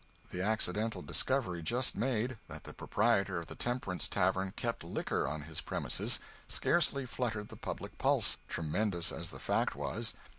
The 0.31 0.41
accidental 0.41 1.03
discovery, 1.03 1.61
just 1.61 1.95
made, 1.95 2.39
that 2.47 2.63
the 2.63 2.73
proprietor 2.73 3.37
of 3.37 3.45
the 3.45 3.53
Temperance 3.53 4.09
Tavern 4.09 4.51
kept 4.55 4.83
liquor 4.83 5.27
on 5.27 5.43
his 5.43 5.61
premises, 5.61 6.17
scarcely 6.47 7.05
fluttered 7.05 7.49
the 7.49 7.55
public 7.55 7.99
pulse, 7.99 8.39
tremendous 8.47 9.11
as 9.11 9.29
the 9.29 9.37
fact 9.37 9.75
was. 9.75 10.15